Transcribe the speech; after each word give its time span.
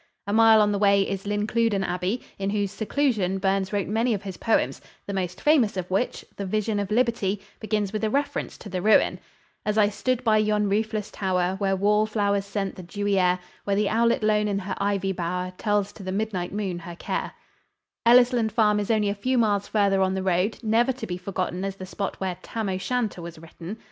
A 0.25 0.33
mile 0.33 0.61
on 0.63 0.71
the 0.71 0.79
way 0.79 1.03
is 1.03 1.25
Lincluden 1.27 1.83
Abbey, 1.83 2.21
in 2.39 2.49
whose 2.49 2.71
seclusion 2.71 3.37
Burns 3.37 3.71
wrote 3.71 3.87
many 3.87 4.15
of 4.15 4.23
his 4.23 4.35
poems, 4.35 4.81
the 5.05 5.13
most 5.13 5.39
famous 5.39 5.77
of 5.77 5.91
which, 5.91 6.25
"The 6.37 6.45
Vision 6.47 6.79
of 6.79 6.89
Liberty," 6.89 7.39
begins 7.59 7.93
with 7.93 8.03
a 8.03 8.09
reference 8.09 8.57
to 8.57 8.67
the 8.67 8.81
ruin: 8.81 9.19
"As 9.63 9.77
I 9.77 9.89
stood 9.89 10.23
by 10.23 10.39
yon 10.39 10.67
roofless 10.69 11.11
tower 11.11 11.53
Where 11.59 11.75
wall 11.75 12.07
flowers 12.07 12.45
scent 12.47 12.77
the 12.77 12.81
dewy 12.81 13.19
air, 13.19 13.37
Where 13.63 13.75
the 13.75 13.89
owlet 13.91 14.23
lone 14.23 14.47
in 14.47 14.57
her 14.57 14.73
ivy 14.79 15.11
bower, 15.11 15.53
Tells 15.59 15.93
to 15.93 16.01
the 16.01 16.11
midnight 16.11 16.51
moon 16.51 16.79
her 16.79 16.95
care" 16.95 17.33
Ellisland 18.07 18.51
Farm 18.53 18.79
is 18.79 18.89
only 18.89 19.09
a 19.09 19.13
few 19.13 19.37
miles 19.37 19.67
farther 19.67 20.01
on 20.01 20.15
the 20.15 20.23
road, 20.23 20.57
never 20.63 20.91
to 20.93 21.05
be 21.05 21.19
forgotten 21.19 21.63
as 21.63 21.75
the 21.75 21.85
spot 21.85 22.19
where 22.19 22.37
"Tam 22.41 22.69
O' 22.69 22.79
Shanter" 22.79 23.21
was 23.21 23.37
written. 23.37 23.77